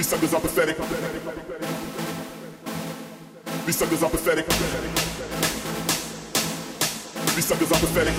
These 0.00 0.08
suckers 0.08 0.32
are 0.32 0.40
pathetic. 0.40 0.76
These 3.66 3.76
suckers 3.76 4.02
are 4.02 4.08
pathetic. 4.08 4.46
These 7.36 7.44
suckers 7.44 7.70
are 7.70 7.80
pathetic. 7.80 8.14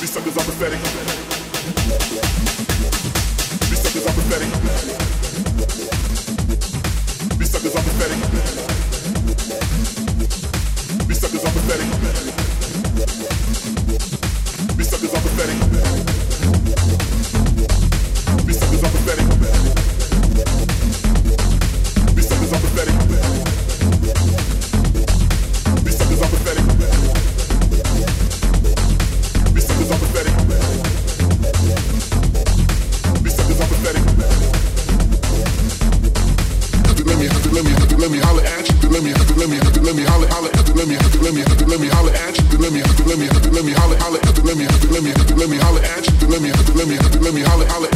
These 0.00 0.10
suckers 0.10 0.36
are 0.38 0.44
pathetic. 0.44 0.80
These 3.68 3.82
suckers 3.82 4.06
are 4.06 4.14
pathetic. 4.16 4.50
These 7.38 7.50
suckers 7.50 7.76
are 7.76 7.82
pathetic. 7.82 8.20
These 11.06 11.20
suckers 11.20 11.44
are 11.44 11.52
pathetic. 11.52 11.95
let 39.86 39.94
me 39.94 40.02
holler, 40.02 40.26
holler, 40.26 40.50
let 40.74 40.88
me, 40.88 40.96
let 41.22 41.32
me, 41.32 41.44
let 41.64 41.78
me 41.78 41.86
holler 41.86 42.10
at 42.10 42.34
you, 42.36 42.58
let 42.58 42.72
me, 42.72 42.82
let 43.06 43.18
me, 43.18 43.28
let 43.54 43.64
me 43.64 43.72
holler, 43.72 43.96
holler, 44.02 44.18
let 44.42 44.56
me, 44.58 44.66
let 44.90 45.02
me, 45.04 45.12
let 45.38 45.48
me 45.48 45.58
holler 45.58 45.80
at 45.80 46.02
you, 46.10 46.26
let 46.26 46.42
me, 46.42 46.50
let 46.74 46.88
me, 46.88 46.98
let 47.22 47.32
me 47.32 47.42
holler, 47.42 47.66
holler. 47.66 47.95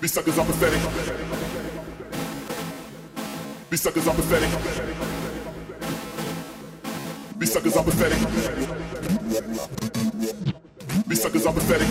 These 0.00 0.12
suckers 0.14 0.38
are 0.38 0.46
pathetic. 0.46 0.80
These 3.68 3.82
suckers 3.82 4.06
are 4.08 4.14
pathetic. 4.14 4.50
These 7.38 7.52
suckers 7.52 7.76
are 7.76 7.84
pathetic. 7.84 8.18
These 11.06 11.20
suckers 11.20 11.46
are 11.46 11.52
pathetic. 11.52 11.88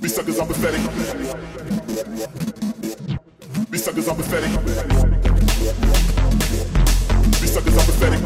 These 0.00 0.14
suckers 0.14 0.38
are 0.40 0.46
pathetic. 0.46 0.82
These 3.70 3.84
suckers 3.84 4.08
are 4.08 4.16
pathetic. 4.16 4.50
These 7.40 7.52
suckers 7.54 7.76
are 7.78 7.84
pathetic. 7.86 8.23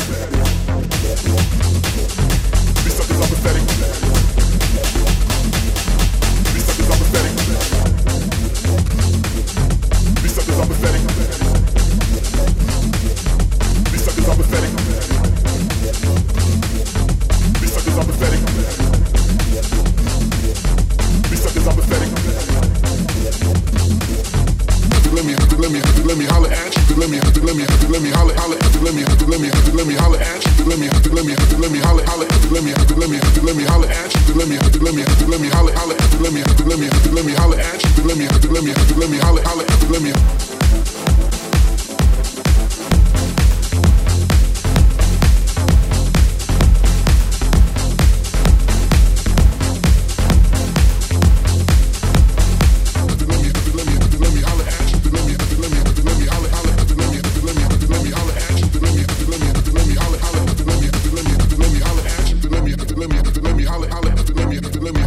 let 28.89 28.97
me, 28.97 29.05
let 29.05 29.41
me, 29.41 29.51
let 29.75 29.87
me 29.87 29.95
holler 29.97 30.19
at 30.19 30.59
you. 30.59 30.65
Let 30.65 30.79
me, 30.79 30.89
let 30.89 31.25
me, 31.27 31.37
let 31.61 31.71
me 31.71 31.79
holler, 31.79 32.05
holler. 32.07 32.27
Let 32.51 32.65
me, 32.65 32.73
let 32.73 33.11
me, 33.11 33.21
let 33.45 33.57
me 33.57 33.65
holler 33.65 33.89
at 33.89 34.29
you. 34.29 34.35
Let 34.35 34.49
me, 34.49 34.57
let 34.57 34.95
me, 34.95 35.05
let 35.29 35.41
me 35.41 35.49
holler, 35.51 35.73
holler. 35.77 35.97
Let 36.21 36.33
me, 36.33 36.43
let 36.65 36.79
me, 36.79 36.89
let 37.13 37.25
me 37.27 37.33
holler 37.35 37.59
at 37.61 37.99
you. 37.99 38.05
Let 38.05 38.17
me, 38.17 38.27
let 38.27 38.65
me, 38.65 38.73
let 38.97 39.11
me 39.11 39.19
holler, 39.19 39.43
holler. 39.45 39.67
Let 39.93 40.01
me. 40.03 40.48